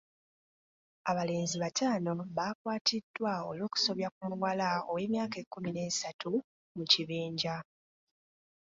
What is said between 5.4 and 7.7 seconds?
ekkumi n'esatu mu kibinja.